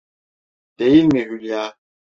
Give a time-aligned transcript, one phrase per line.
[0.79, 1.75] Değil mi, Hülya?